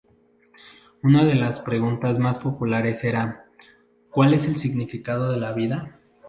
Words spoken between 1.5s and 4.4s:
preguntas más populares era "cuál